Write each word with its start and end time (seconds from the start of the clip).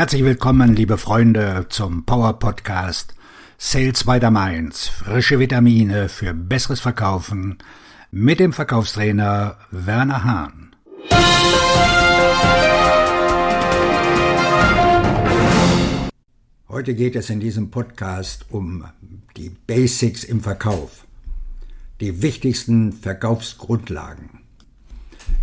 Herzlich 0.00 0.24
willkommen, 0.24 0.74
liebe 0.74 0.96
Freunde, 0.96 1.66
zum 1.68 2.06
Power 2.06 2.38
Podcast 2.38 3.14
Sales 3.58 4.04
by 4.04 4.18
the 4.18 4.30
Mainz. 4.30 4.88
Frische 4.88 5.38
Vitamine 5.38 6.08
für 6.08 6.32
besseres 6.32 6.80
Verkaufen 6.80 7.58
mit 8.10 8.40
dem 8.40 8.54
Verkaufstrainer 8.54 9.58
Werner 9.70 10.24
Hahn. 10.24 10.74
Heute 16.70 16.94
geht 16.94 17.14
es 17.14 17.28
in 17.28 17.40
diesem 17.40 17.70
Podcast 17.70 18.46
um 18.48 18.86
die 19.36 19.50
Basics 19.50 20.24
im 20.24 20.40
Verkauf, 20.40 21.04
die 22.00 22.22
wichtigsten 22.22 22.94
Verkaufsgrundlagen. 22.94 24.40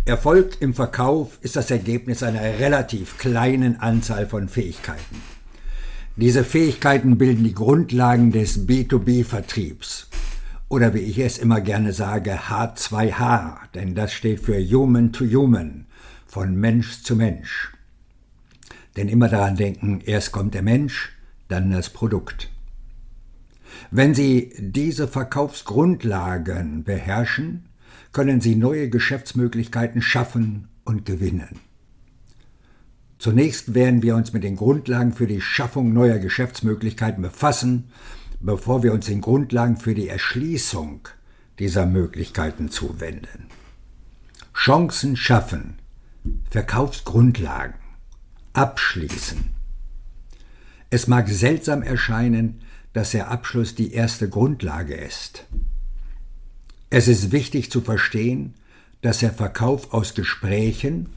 Erfolg 0.04 0.56
im 0.60 0.74
Verkauf 0.74 1.38
ist 1.42 1.56
das 1.56 1.70
Ergebnis 1.70 2.22
einer 2.22 2.40
relativ 2.40 3.18
kleinen 3.18 3.80
Anzahl 3.80 4.26
von 4.26 4.48
Fähigkeiten. 4.48 5.22
Diese 6.16 6.44
Fähigkeiten 6.44 7.18
bilden 7.18 7.44
die 7.44 7.54
Grundlagen 7.54 8.32
des 8.32 8.66
B2B-Vertriebs. 8.66 10.08
Oder 10.68 10.92
wie 10.92 10.98
ich 10.98 11.18
es 11.18 11.38
immer 11.38 11.60
gerne 11.60 11.92
sage, 11.92 12.38
H2H, 12.48 13.56
denn 13.74 13.94
das 13.94 14.12
steht 14.12 14.40
für 14.40 14.58
Human 14.58 15.12
to 15.12 15.24
Human, 15.24 15.86
von 16.26 16.56
Mensch 16.56 17.02
zu 17.02 17.14
Mensch. 17.14 17.72
Denn 18.96 19.08
immer 19.08 19.28
daran 19.28 19.56
denken, 19.56 20.00
erst 20.04 20.32
kommt 20.32 20.54
der 20.54 20.62
Mensch, 20.62 21.12
dann 21.48 21.70
das 21.70 21.90
Produkt. 21.90 22.50
Wenn 23.90 24.14
Sie 24.14 24.52
diese 24.58 25.06
Verkaufsgrundlagen 25.06 26.82
beherrschen, 26.82 27.67
können 28.18 28.40
Sie 28.40 28.56
neue 28.56 28.90
Geschäftsmöglichkeiten 28.90 30.02
schaffen 30.02 30.66
und 30.82 31.06
gewinnen. 31.06 31.60
Zunächst 33.20 33.74
werden 33.74 34.02
wir 34.02 34.16
uns 34.16 34.32
mit 34.32 34.42
den 34.42 34.56
Grundlagen 34.56 35.12
für 35.12 35.28
die 35.28 35.40
Schaffung 35.40 35.92
neuer 35.92 36.18
Geschäftsmöglichkeiten 36.18 37.22
befassen, 37.22 37.92
bevor 38.40 38.82
wir 38.82 38.92
uns 38.92 39.06
den 39.06 39.20
Grundlagen 39.20 39.76
für 39.76 39.94
die 39.94 40.08
Erschließung 40.08 41.06
dieser 41.60 41.86
Möglichkeiten 41.86 42.70
zuwenden. 42.70 43.46
Chancen 44.52 45.14
schaffen, 45.16 45.76
Verkaufsgrundlagen, 46.50 47.74
abschließen. 48.52 49.44
Es 50.90 51.06
mag 51.06 51.28
seltsam 51.28 51.82
erscheinen, 51.84 52.62
dass 52.94 53.12
der 53.12 53.30
Abschluss 53.30 53.76
die 53.76 53.92
erste 53.92 54.28
Grundlage 54.28 54.96
ist. 54.96 55.46
Es 56.90 57.06
ist 57.06 57.32
wichtig 57.32 57.70
zu 57.70 57.80
verstehen, 57.82 58.54
dass 59.02 59.18
der 59.18 59.32
Verkauf 59.32 59.92
aus 59.92 60.14
Gesprächen 60.14 61.10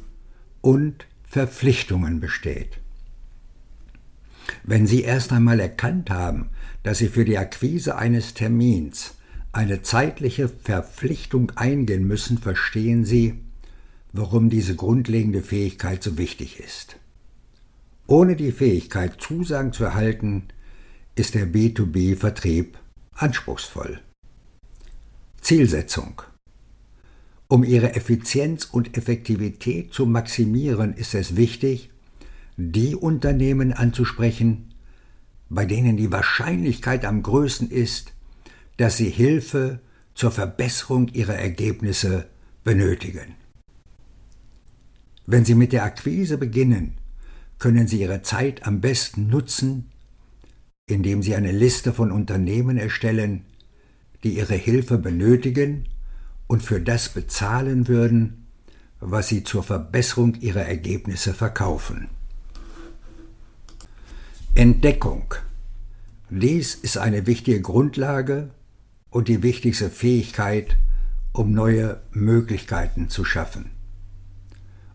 und 0.59 1.05
Verpflichtungen 1.27 2.19
besteht. 2.19 2.77
Wenn 4.63 4.85
Sie 4.85 5.01
erst 5.03 5.31
einmal 5.31 5.59
erkannt 5.59 6.09
haben, 6.09 6.49
dass 6.83 6.97
Sie 6.97 7.07
für 7.07 7.23
die 7.23 7.37
Akquise 7.37 7.95
eines 7.95 8.33
Termins 8.33 9.15
eine 9.53 9.81
zeitliche 9.81 10.49
Verpflichtung 10.49 11.51
eingehen 11.55 12.05
müssen, 12.05 12.37
verstehen 12.37 13.05
Sie, 13.05 13.39
warum 14.11 14.49
diese 14.49 14.75
grundlegende 14.75 15.41
Fähigkeit 15.41 16.03
so 16.03 16.17
wichtig 16.17 16.59
ist. 16.59 16.97
Ohne 18.07 18.35
die 18.35 18.51
Fähigkeit, 18.51 19.21
Zusagen 19.21 19.71
zu 19.71 19.85
erhalten, 19.85 20.43
ist 21.15 21.33
der 21.33 21.47
B2B-Vertrieb 21.47 22.77
anspruchsvoll. 23.13 24.01
Zielsetzung. 25.41 26.21
Um 27.47 27.63
ihre 27.63 27.95
Effizienz 27.95 28.65
und 28.65 28.97
Effektivität 28.97 29.93
zu 29.93 30.05
maximieren, 30.05 30.93
ist 30.93 31.13
es 31.13 31.35
wichtig, 31.35 31.89
die 32.55 32.95
Unternehmen 32.95 33.73
anzusprechen, 33.73 34.73
bei 35.49 35.65
denen 35.65 35.97
die 35.97 36.11
Wahrscheinlichkeit 36.11 37.03
am 37.03 37.23
größten 37.23 37.69
ist, 37.69 38.13
dass 38.77 38.97
sie 38.97 39.09
Hilfe 39.09 39.81
zur 40.15 40.31
Verbesserung 40.31 41.09
ihrer 41.09 41.35
Ergebnisse 41.35 42.27
benötigen. 42.63 43.35
Wenn 45.25 45.45
Sie 45.45 45.55
mit 45.55 45.71
der 45.71 45.83
Akquise 45.83 46.37
beginnen, 46.37 46.95
können 47.59 47.87
Sie 47.87 48.01
Ihre 48.01 48.21
Zeit 48.21 48.65
am 48.65 48.81
besten 48.81 49.27
nutzen, 49.27 49.89
indem 50.87 51.21
Sie 51.21 51.35
eine 51.35 51.51
Liste 51.51 51.93
von 51.93 52.11
Unternehmen 52.11 52.77
erstellen, 52.77 53.45
die 54.23 54.37
ihre 54.37 54.55
Hilfe 54.55 54.97
benötigen 54.97 55.85
und 56.47 56.61
für 56.61 56.81
das 56.81 57.09
bezahlen 57.09 57.87
würden, 57.87 58.47
was 58.99 59.29
sie 59.29 59.43
zur 59.43 59.63
Verbesserung 59.63 60.35
ihrer 60.35 60.65
Ergebnisse 60.65 61.33
verkaufen. 61.33 62.09
Entdeckung. 64.53 65.33
Dies 66.29 66.75
ist 66.75 66.97
eine 66.97 67.25
wichtige 67.25 67.61
Grundlage 67.61 68.51
und 69.09 69.27
die 69.27 69.43
wichtigste 69.43 69.89
Fähigkeit, 69.89 70.77
um 71.33 71.51
neue 71.51 72.01
Möglichkeiten 72.11 73.09
zu 73.09 73.23
schaffen. 73.23 73.71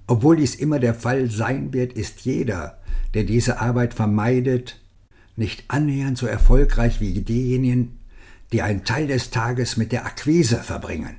Obwohl 0.06 0.36
dies 0.36 0.54
immer 0.54 0.78
der 0.78 0.94
Fall 0.94 1.31
sein 1.31 1.72
wird, 1.72 1.94
ist 1.94 2.20
jeder, 2.20 2.78
der 3.15 3.25
diese 3.25 3.60
Arbeit 3.60 3.94
vermeidet, 3.94 4.81
nicht 5.36 5.65
annähernd 5.69 6.16
so 6.16 6.26
erfolgreich 6.26 7.00
wie 7.00 7.20
diejenigen, 7.20 7.96
die 8.53 8.62
einen 8.62 8.84
Teil 8.84 9.07
des 9.07 9.31
Tages 9.31 9.77
mit 9.77 9.93
der 9.93 10.07
Akquise 10.07 10.59
verbringen. 10.59 11.17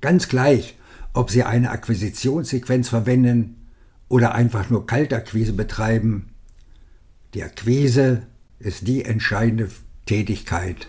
Ganz 0.00 0.28
gleich, 0.28 0.76
ob 1.12 1.30
Sie 1.30 1.42
eine 1.42 1.70
Akquisitionssequenz 1.70 2.88
verwenden 2.88 3.68
oder 4.08 4.34
einfach 4.34 4.70
nur 4.70 4.86
Kaltakquise 4.86 5.52
betreiben, 5.52 6.30
die 7.34 7.42
Akquise 7.42 8.26
ist 8.58 8.86
die 8.86 9.04
entscheidende 9.04 9.70
Tätigkeit 10.06 10.88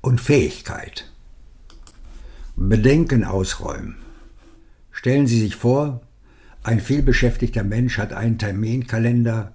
und 0.00 0.20
Fähigkeit. 0.20 1.10
Bedenken 2.56 3.24
ausräumen. 3.24 3.96
Stellen 4.90 5.26
Sie 5.26 5.40
sich 5.40 5.56
vor, 5.56 6.02
ein 6.62 6.80
vielbeschäftigter 6.80 7.62
Mensch 7.62 7.98
hat 7.98 8.12
einen 8.12 8.38
Terminkalender, 8.38 9.54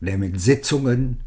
der 0.00 0.18
mit 0.18 0.40
Sitzungen 0.40 1.20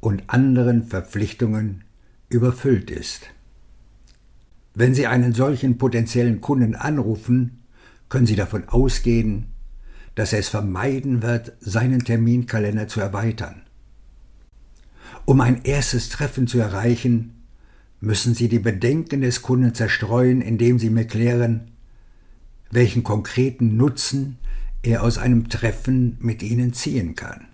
und 0.00 0.22
anderen 0.28 0.86
Verpflichtungen 0.86 1.84
überfüllt 2.28 2.90
ist. 2.90 3.30
Wenn 4.74 4.94
Sie 4.94 5.06
einen 5.06 5.32
solchen 5.32 5.78
potenziellen 5.78 6.40
Kunden 6.40 6.74
anrufen, 6.74 7.62
können 8.08 8.26
Sie 8.26 8.36
davon 8.36 8.68
ausgehen, 8.68 9.46
dass 10.14 10.32
er 10.32 10.40
es 10.40 10.48
vermeiden 10.48 11.22
wird, 11.22 11.52
seinen 11.60 12.04
Terminkalender 12.04 12.88
zu 12.88 13.00
erweitern. 13.00 13.62
Um 15.24 15.40
ein 15.40 15.62
erstes 15.64 16.08
Treffen 16.08 16.46
zu 16.46 16.58
erreichen, 16.58 17.44
müssen 18.00 18.34
Sie 18.34 18.48
die 18.48 18.58
Bedenken 18.58 19.20
des 19.20 19.42
Kunden 19.42 19.74
zerstreuen, 19.74 20.40
indem 20.40 20.78
Sie 20.78 20.90
mir 20.90 21.06
klären, 21.06 21.72
welchen 22.70 23.02
konkreten 23.02 23.76
Nutzen 23.76 24.38
er 24.82 25.02
aus 25.02 25.18
einem 25.18 25.48
Treffen 25.48 26.16
mit 26.20 26.42
Ihnen 26.42 26.72
ziehen 26.72 27.14
kann. 27.14 27.46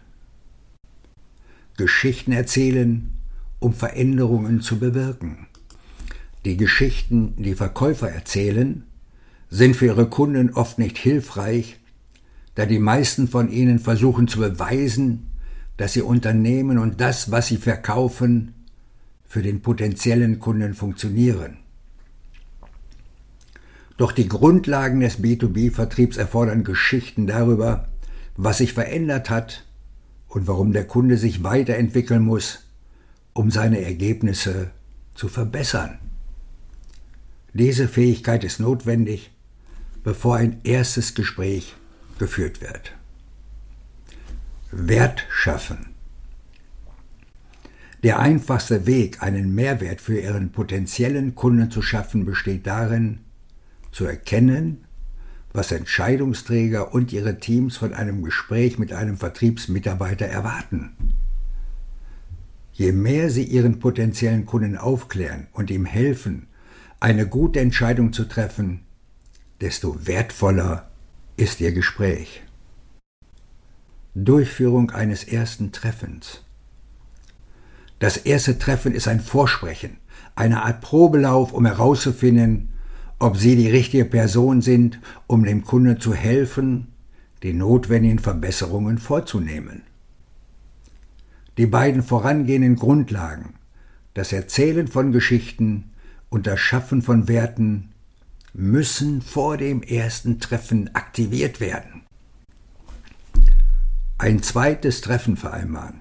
Geschichten 1.76 2.32
erzählen 2.32 3.10
um 3.64 3.72
Veränderungen 3.72 4.60
zu 4.60 4.78
bewirken. 4.78 5.46
Die 6.44 6.56
Geschichten, 6.58 7.34
die 7.38 7.54
Verkäufer 7.54 8.10
erzählen, 8.10 8.84
sind 9.48 9.74
für 9.74 9.86
ihre 9.86 10.06
Kunden 10.06 10.50
oft 10.50 10.78
nicht 10.78 10.98
hilfreich, 10.98 11.80
da 12.54 12.66
die 12.66 12.78
meisten 12.78 13.26
von 13.26 13.50
ihnen 13.50 13.78
versuchen 13.78 14.28
zu 14.28 14.38
beweisen, 14.38 15.30
dass 15.78 15.96
ihr 15.96 16.06
Unternehmen 16.06 16.78
und 16.78 17.00
das, 17.00 17.30
was 17.30 17.48
sie 17.48 17.56
verkaufen, 17.56 18.54
für 19.26 19.42
den 19.42 19.62
potenziellen 19.62 20.38
Kunden 20.38 20.74
funktionieren. 20.74 21.56
Doch 23.96 24.12
die 24.12 24.28
Grundlagen 24.28 25.00
des 25.00 25.20
B2B-Vertriebs 25.20 26.16
erfordern 26.16 26.64
Geschichten 26.64 27.26
darüber, 27.26 27.88
was 28.36 28.58
sich 28.58 28.74
verändert 28.74 29.30
hat 29.30 29.64
und 30.28 30.46
warum 30.46 30.72
der 30.72 30.86
Kunde 30.86 31.16
sich 31.16 31.42
weiterentwickeln 31.42 32.22
muss, 32.22 32.63
um 33.34 33.50
seine 33.50 33.82
Ergebnisse 33.82 34.70
zu 35.14 35.28
verbessern. 35.28 35.98
Diese 37.52 37.86
Fähigkeit 37.86 38.42
ist 38.44 38.58
notwendig, 38.60 39.30
bevor 40.02 40.36
ein 40.36 40.60
erstes 40.64 41.14
Gespräch 41.14 41.74
geführt 42.18 42.60
wird. 42.60 42.92
Wert 44.70 45.26
schaffen. 45.30 45.86
Der 48.02 48.18
einfachste 48.18 48.86
Weg, 48.86 49.22
einen 49.22 49.54
Mehrwert 49.54 50.00
für 50.00 50.18
Ihren 50.18 50.52
potenziellen 50.52 51.34
Kunden 51.34 51.70
zu 51.70 51.80
schaffen, 51.80 52.24
besteht 52.24 52.66
darin, 52.66 53.20
zu 53.92 54.04
erkennen, 54.04 54.84
was 55.52 55.70
Entscheidungsträger 55.70 56.92
und 56.92 57.12
ihre 57.12 57.38
Teams 57.38 57.76
von 57.76 57.94
einem 57.94 58.22
Gespräch 58.24 58.78
mit 58.78 58.92
einem 58.92 59.16
Vertriebsmitarbeiter 59.16 60.26
erwarten. 60.26 60.92
Je 62.76 62.90
mehr 62.90 63.30
Sie 63.30 63.44
Ihren 63.44 63.78
potenziellen 63.78 64.46
Kunden 64.46 64.76
aufklären 64.76 65.46
und 65.52 65.70
ihm 65.70 65.84
helfen, 65.84 66.48
eine 66.98 67.28
gute 67.28 67.60
Entscheidung 67.60 68.12
zu 68.12 68.24
treffen, 68.24 68.80
desto 69.60 70.08
wertvoller 70.08 70.90
ist 71.36 71.60
Ihr 71.60 71.70
Gespräch. 71.70 72.42
Durchführung 74.16 74.90
eines 74.90 75.22
ersten 75.22 75.70
Treffens. 75.70 76.42
Das 78.00 78.16
erste 78.16 78.58
Treffen 78.58 78.92
ist 78.92 79.06
ein 79.06 79.20
Vorsprechen, 79.20 79.98
eine 80.34 80.64
Art 80.64 80.80
Probelauf, 80.80 81.52
um 81.52 81.66
herauszufinden, 81.66 82.70
ob 83.20 83.36
Sie 83.36 83.54
die 83.54 83.70
richtige 83.70 84.04
Person 84.04 84.62
sind, 84.62 84.98
um 85.28 85.44
dem 85.44 85.64
Kunde 85.64 85.98
zu 85.98 86.12
helfen, 86.12 86.88
die 87.44 87.52
notwendigen 87.52 88.18
Verbesserungen 88.18 88.98
vorzunehmen. 88.98 89.82
Die 91.56 91.66
beiden 91.66 92.02
vorangehenden 92.02 92.74
Grundlagen, 92.74 93.54
das 94.14 94.32
Erzählen 94.32 94.88
von 94.88 95.12
Geschichten 95.12 95.92
und 96.28 96.48
das 96.48 96.58
Schaffen 96.58 97.00
von 97.00 97.28
Werten, 97.28 97.90
müssen 98.52 99.22
vor 99.22 99.56
dem 99.56 99.82
ersten 99.82 100.40
Treffen 100.40 100.94
aktiviert 100.94 101.60
werden. 101.60 102.02
Ein 104.18 104.42
zweites 104.42 105.00
Treffen 105.00 105.36
vereinbaren. 105.36 106.00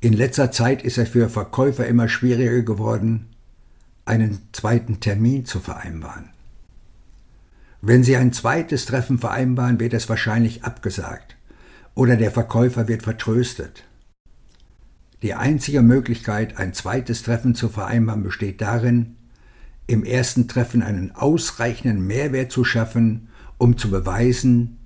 In 0.00 0.14
letzter 0.14 0.50
Zeit 0.50 0.82
ist 0.82 0.98
es 0.98 1.10
für 1.10 1.28
Verkäufer 1.28 1.86
immer 1.86 2.08
schwieriger 2.08 2.62
geworden, 2.62 3.28
einen 4.04 4.40
zweiten 4.52 5.00
Termin 5.00 5.44
zu 5.44 5.60
vereinbaren. 5.60 6.30
Wenn 7.82 8.04
Sie 8.04 8.16
ein 8.16 8.32
zweites 8.32 8.86
Treffen 8.86 9.18
vereinbaren, 9.18 9.80
wird 9.80 9.92
es 9.92 10.08
wahrscheinlich 10.08 10.64
abgesagt 10.64 11.36
oder 11.94 12.16
der 12.16 12.30
Verkäufer 12.30 12.88
wird 12.88 13.02
vertröstet. 13.02 13.84
Die 15.22 15.34
einzige 15.34 15.82
Möglichkeit, 15.82 16.56
ein 16.58 16.74
zweites 16.74 17.22
Treffen 17.22 17.54
zu 17.54 17.68
vereinbaren, 17.68 18.22
besteht 18.22 18.60
darin, 18.60 19.16
im 19.86 20.04
ersten 20.04 20.48
Treffen 20.48 20.82
einen 20.82 21.12
ausreichenden 21.12 22.06
Mehrwert 22.06 22.50
zu 22.50 22.64
schaffen, 22.64 23.28
um 23.58 23.76
zu 23.76 23.90
beweisen, 23.90 24.78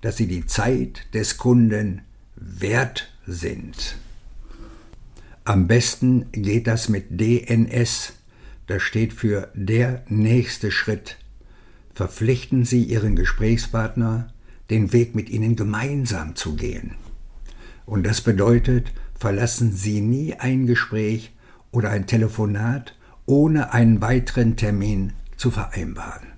dass 0.00 0.16
Sie 0.16 0.26
die 0.26 0.46
Zeit 0.46 1.06
des 1.14 1.38
Kunden 1.38 2.02
wert 2.36 3.12
sind. 3.26 3.96
Am 5.44 5.66
besten 5.66 6.30
geht 6.32 6.66
das 6.66 6.88
mit 6.88 7.06
DNS. 7.20 8.12
Das 8.66 8.82
steht 8.82 9.14
für 9.14 9.48
der 9.54 10.02
nächste 10.08 10.70
Schritt. 10.70 11.16
Verpflichten 11.94 12.64
Sie 12.64 12.82
Ihren 12.82 13.16
Gesprächspartner, 13.16 14.32
den 14.70 14.92
Weg 14.92 15.14
mit 15.14 15.30
Ihnen 15.30 15.56
gemeinsam 15.56 16.36
zu 16.36 16.56
gehen. 16.56 16.94
Und 17.86 18.06
das 18.06 18.20
bedeutet, 18.20 18.92
verlassen 19.18 19.72
Sie 19.72 20.00
nie 20.00 20.34
ein 20.34 20.66
Gespräch 20.66 21.32
oder 21.70 21.90
ein 21.90 22.06
Telefonat, 22.06 22.94
ohne 23.26 23.72
einen 23.72 24.00
weiteren 24.00 24.56
Termin 24.56 25.12
zu 25.36 25.50
vereinbaren. 25.50 26.28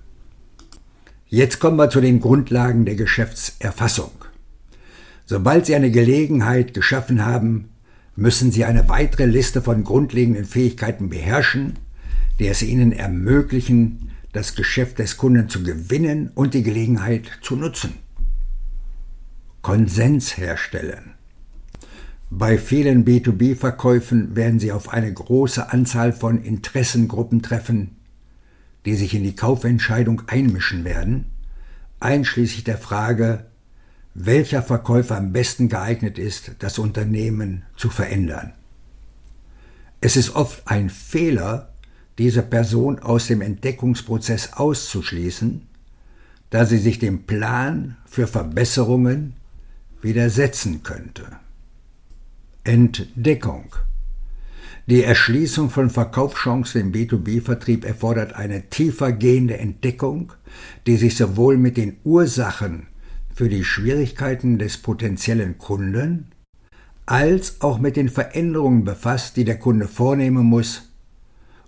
Jetzt 1.27 1.59
kommen 1.59 1.77
wir 1.77 1.89
zu 1.89 2.01
den 2.01 2.19
Grundlagen 2.19 2.85
der 2.85 2.95
Geschäftserfassung. 2.95 4.11
Sobald 5.25 5.65
Sie 5.65 5.75
eine 5.75 5.91
Gelegenheit 5.91 6.73
geschaffen 6.73 7.25
haben, 7.25 7.69
müssen 8.17 8.51
Sie 8.51 8.65
eine 8.65 8.89
weitere 8.89 9.25
Liste 9.25 9.61
von 9.61 9.85
grundlegenden 9.85 10.43
Fähigkeiten 10.45 11.09
beherrschen, 11.09 11.79
die 12.39 12.47
es 12.47 12.61
Ihnen 12.61 12.91
ermöglichen, 12.91 14.11
das 14.33 14.55
Geschäft 14.55 14.99
des 14.99 15.17
Kunden 15.17 15.47
zu 15.47 15.63
gewinnen 15.63 16.31
und 16.35 16.53
die 16.53 16.63
Gelegenheit 16.63 17.31
zu 17.41 17.55
nutzen. 17.55 17.93
Konsens 19.61 20.37
herstellen. 20.37 21.13
Bei 22.31 22.57
vielen 22.57 23.05
B2B-Verkäufen 23.05 24.35
werden 24.35 24.59
Sie 24.59 24.71
auf 24.71 24.89
eine 24.89 25.13
große 25.13 25.71
Anzahl 25.71 26.13
von 26.13 26.41
Interessengruppen 26.41 27.41
treffen, 27.41 27.97
die 28.85 28.95
sich 28.95 29.13
in 29.13 29.23
die 29.23 29.35
Kaufentscheidung 29.35 30.23
einmischen 30.27 30.83
werden, 30.83 31.25
einschließlich 31.99 32.63
der 32.63 32.77
Frage, 32.77 33.45
welcher 34.13 34.63
Verkäufer 34.63 35.17
am 35.17 35.31
besten 35.31 35.69
geeignet 35.69 36.17
ist, 36.17 36.53
das 36.59 36.79
Unternehmen 36.79 37.63
zu 37.77 37.89
verändern. 37.89 38.53
Es 39.99 40.15
ist 40.15 40.35
oft 40.35 40.67
ein 40.67 40.89
Fehler, 40.89 41.73
diese 42.17 42.41
Person 42.41 42.99
aus 42.99 43.27
dem 43.27 43.41
Entdeckungsprozess 43.41 44.53
auszuschließen, 44.53 45.67
da 46.49 46.65
sie 46.65 46.79
sich 46.79 46.97
dem 46.97 47.23
Plan 47.23 47.97
für 48.05 48.25
Verbesserungen 48.25 49.35
widersetzen 50.01 50.83
könnte. 50.83 51.25
Entdeckung 52.63 53.75
die 54.87 55.03
Erschließung 55.03 55.69
von 55.69 55.89
Verkaufschancen 55.89 56.81
im 56.81 56.91
B2B-Vertrieb 56.91 57.85
erfordert 57.85 58.33
eine 58.33 58.69
tiefer 58.69 59.11
gehende 59.11 59.57
Entdeckung, 59.57 60.33
die 60.87 60.97
sich 60.97 61.15
sowohl 61.15 61.57
mit 61.57 61.77
den 61.77 61.97
Ursachen 62.03 62.87
für 63.33 63.47
die 63.47 63.63
Schwierigkeiten 63.63 64.57
des 64.57 64.79
potenziellen 64.79 65.57
Kunden 65.57 66.31
als 67.05 67.61
auch 67.61 67.79
mit 67.79 67.95
den 67.95 68.09
Veränderungen 68.09 68.83
befasst, 68.83 69.37
die 69.37 69.45
der 69.45 69.59
Kunde 69.59 69.87
vornehmen 69.87 70.45
muss, 70.45 70.89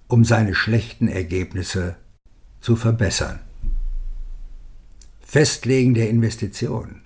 um 0.07 0.25
seine 0.25 0.55
schlechten 0.55 1.07
Ergebnisse 1.07 1.95
zu 2.61 2.75
verbessern. 2.75 3.39
Festlegen 5.21 5.93
der 5.93 6.09
Investition. 6.09 7.02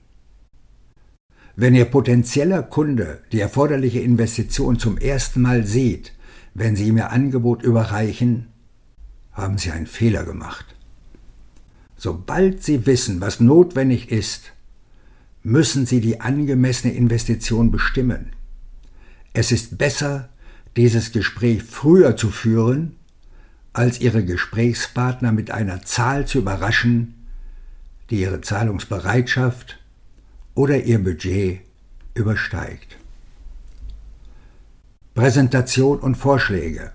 Wenn 1.60 1.74
Ihr 1.74 1.86
potenzieller 1.86 2.62
Kunde 2.62 3.22
die 3.32 3.40
erforderliche 3.40 4.00
Investition 4.00 4.78
zum 4.78 5.00
ersten 5.00 5.42
Mal 5.42 5.66
sieht, 5.66 6.14
wenn 6.54 6.76
Sie 6.76 6.88
ihm 6.88 6.98
Ihr 6.98 7.10
Angebot 7.10 7.64
überreichen, 7.64 8.50
haben 9.32 9.58
Sie 9.58 9.72
einen 9.72 9.88
Fehler 9.88 10.24
gemacht. 10.24 10.76
Sobald 11.98 12.64
Sie 12.64 12.86
wissen, 12.86 13.22
was 13.22 13.40
notwendig 13.40 14.12
ist, 14.12 14.54
müssen 15.42 15.88
Sie 15.88 16.00
die 16.00 16.22
angemessene 16.22 16.94
Investition 16.94 17.72
bestimmen. 17.72 18.34
Es 19.34 19.52
ist 19.52 19.80
besser, 19.80 20.30
dieses 20.76 21.12
Gespräch 21.12 21.64
früher 21.64 22.16
zu 22.16 22.30
führen, 22.30 22.98
als 23.74 24.00
Ihre 24.00 24.24
Gesprächspartner 24.24 25.32
mit 25.32 25.50
einer 25.50 25.82
Zahl 25.82 26.28
zu 26.28 26.38
überraschen, 26.38 27.16
die 28.12 28.22
Ihre 28.22 28.42
Zahlungsbereitschaft 28.42 29.80
oder 30.58 30.84
Ihr 30.84 31.04
Budget 31.04 31.62
übersteigt. 32.16 32.98
Präsentation 35.14 36.00
und 36.00 36.16
Vorschläge. 36.16 36.94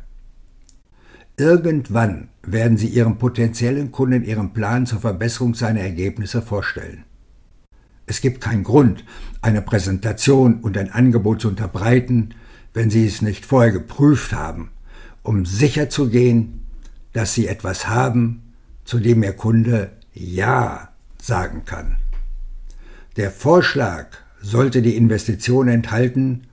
Irgendwann 1.37 2.29
werden 2.43 2.77
Sie 2.77 2.89
Ihrem 2.89 3.19
potenziellen 3.19 3.93
Kunden 3.93 4.25
Ihren 4.25 4.53
Plan 4.53 4.85
zur 4.85 4.99
Verbesserung 4.99 5.55
seiner 5.55 5.81
Ergebnisse 5.81 6.43
vorstellen. 6.43 7.05
Es 8.07 8.21
gibt 8.21 8.41
keinen 8.41 8.65
Grund, 8.65 9.05
eine 9.43 9.63
Präsentation 9.63 10.61
und 10.61 10.77
ein 10.77 10.91
Angebot 10.91 11.43
zu 11.43 11.49
unterbreiten, 11.49 12.35
wenn 12.75 12.91
Sie 12.91 13.07
es 13.07 13.23
nicht 13.23 13.47
vorher 13.47 13.71
geprüft 13.71 14.33
haben, 14.33 14.73
um 15.23 15.47
sicherzugehen, 15.47 16.67
dass 17.13 17.35
Sie 17.35 17.47
etwas 17.47 17.87
haben, 17.87 18.43
zu 18.85 18.99
dem 18.99 19.23
Ihr 19.23 19.35
Kunde 19.35 19.93
Ja 20.15 20.89
sagen 21.21 21.65
kann. 21.65 22.02
Der 23.17 23.31
Vorschlag 23.31 24.07
sollte 24.41 24.81
die 24.81 24.97
Investition 24.97 25.69
enthalten, 25.69 26.45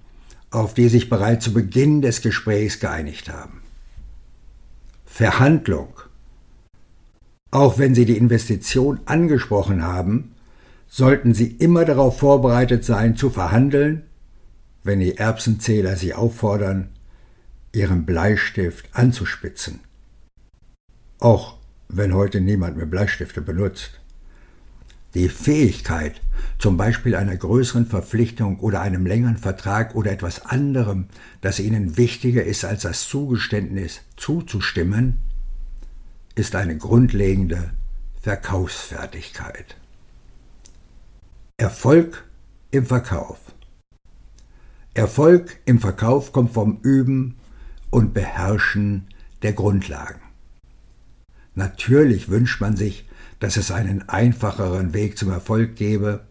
auf 0.51 0.73
die 0.73 0.89
sich 0.89 1.09
bereits 1.09 1.45
zu 1.45 1.53
Beginn 1.53 2.01
des 2.01 2.21
Gesprächs 2.21 2.79
geeinigt 2.79 3.29
haben. 3.29 3.61
Verhandlung. 5.05 5.93
Auch 7.51 7.77
wenn 7.77 7.95
Sie 7.95 8.05
die 8.05 8.17
Investition 8.17 8.99
angesprochen 9.05 9.83
haben, 9.83 10.35
sollten 10.87 11.33
Sie 11.33 11.47
immer 11.47 11.85
darauf 11.85 12.19
vorbereitet 12.19 12.83
sein, 12.83 13.15
zu 13.15 13.29
verhandeln, 13.29 14.03
wenn 14.83 14.99
die 14.99 15.17
Erbsenzähler 15.17 15.95
Sie 15.95 16.13
auffordern, 16.13 16.89
Ihren 17.73 18.05
Bleistift 18.05 18.89
anzuspitzen. 18.93 19.79
Auch 21.19 21.57
wenn 21.87 22.13
heute 22.13 22.41
niemand 22.41 22.77
mehr 22.77 22.85
Bleistifte 22.85 23.41
benutzt. 23.41 23.99
Die 25.19 25.27
Fähigkeit, 25.27 26.21
zum 26.59 26.77
Beispiel 26.77 27.13
einer 27.13 27.35
größeren 27.35 27.85
Verpflichtung 27.85 28.57
oder 28.61 28.79
einem 28.79 29.05
längeren 29.05 29.35
Vertrag 29.35 29.93
oder 29.93 30.13
etwas 30.13 30.45
anderem, 30.45 31.07
das 31.41 31.59
Ihnen 31.59 31.97
wichtiger 31.97 32.45
ist 32.45 32.63
als 32.63 32.83
das 32.83 33.05
Zugeständnis, 33.09 33.99
zuzustimmen, 34.15 35.17
ist 36.35 36.55
eine 36.55 36.77
grundlegende 36.77 37.71
Verkaufsfertigkeit. 38.21 39.75
Erfolg 41.57 42.23
im 42.71 42.85
Verkauf. 42.85 43.39
Erfolg 44.93 45.57
im 45.65 45.79
Verkauf 45.79 46.31
kommt 46.31 46.53
vom 46.53 46.79
Üben 46.81 47.35
und 47.89 48.13
Beherrschen 48.13 49.07
der 49.41 49.51
Grundlagen. 49.51 50.21
Natürlich 51.55 52.29
wünscht 52.29 52.61
man 52.61 52.77
sich, 52.77 53.08
dass 53.39 53.57
es 53.57 53.71
einen 53.71 54.07
einfacheren 54.09 54.93
Weg 54.93 55.17
zum 55.17 55.31
Erfolg 55.31 55.75
gebe, 55.75 56.25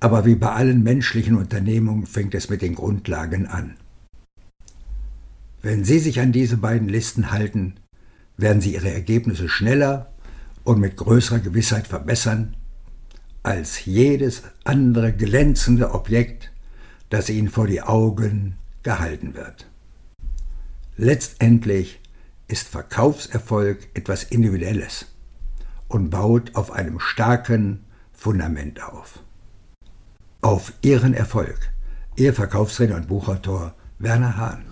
aber 0.00 0.24
wie 0.24 0.34
bei 0.34 0.52
allen 0.52 0.82
menschlichen 0.82 1.36
Unternehmungen 1.36 2.06
fängt 2.06 2.34
es 2.34 2.48
mit 2.48 2.62
den 2.62 2.74
Grundlagen 2.74 3.46
an. 3.46 3.76
Wenn 5.62 5.84
Sie 5.84 5.98
sich 5.98 6.20
an 6.20 6.32
diese 6.32 6.58
beiden 6.58 6.88
Listen 6.88 7.32
halten, 7.32 7.74
werden 8.36 8.60
Sie 8.60 8.74
Ihre 8.74 8.92
Ergebnisse 8.92 9.48
schneller 9.48 10.12
und 10.64 10.78
mit 10.78 10.96
größerer 10.96 11.40
Gewissheit 11.40 11.86
verbessern 11.86 12.56
als 13.42 13.84
jedes 13.84 14.42
andere 14.64 15.12
glänzende 15.12 15.92
Objekt, 15.92 16.52
das 17.10 17.30
Ihnen 17.30 17.48
vor 17.48 17.66
die 17.66 17.82
Augen 17.82 18.56
gehalten 18.82 19.34
wird. 19.34 19.66
Letztendlich 20.96 22.00
ist 22.48 22.68
Verkaufserfolg 22.68 23.88
etwas 23.94 24.24
Individuelles 24.24 25.06
und 25.88 26.10
baut 26.10 26.54
auf 26.54 26.70
einem 26.70 27.00
starken 27.00 27.84
Fundament 28.12 28.82
auf. 28.82 29.20
Auf 30.40 30.72
Ihren 30.82 31.14
Erfolg, 31.14 31.72
Ihr 32.16 32.34
Verkaufsredner 32.34 32.96
und 32.96 33.08
Buchautor 33.08 33.74
Werner 33.98 34.36
Hahn. 34.36 34.64